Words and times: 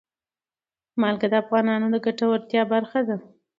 نمک 1.01 1.21
د 1.31 1.33
افغانانو 1.43 1.87
د 1.93 1.95
ګټورتیا 2.05 2.61
برخه 2.73 2.99
ده. 3.07 3.17